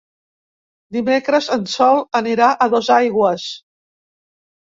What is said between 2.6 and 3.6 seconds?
Dosaigües.